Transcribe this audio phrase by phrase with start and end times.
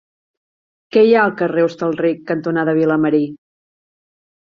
[0.95, 3.25] Què hi ha al carrer Hostalric cantonada Vilamarí?